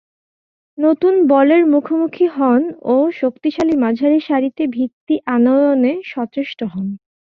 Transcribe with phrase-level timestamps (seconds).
[0.77, 2.61] নতুন বলের মুখোমুখি হন
[2.85, 6.87] ও শক্তিশালী মাঝারিসারিতে ভিত্তি আনয়ণে সচেষ্ট হন।